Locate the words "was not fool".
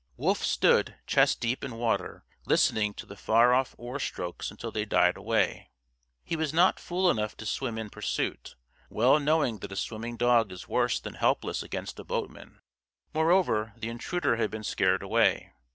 6.35-7.11